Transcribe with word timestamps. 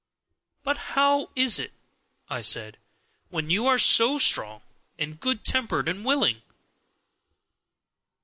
"But 0.63 0.77
how 0.97 1.29
is 1.35 1.59
it," 1.59 1.73
I 2.27 2.41
said, 2.41 2.79
"when 3.29 3.51
you 3.51 3.67
are 3.67 3.77
so 3.77 4.17
strong 4.17 4.63
and 4.97 5.19
good 5.19 5.45
tempered 5.45 5.87
and 5.87 6.03
willing?" 6.03 6.41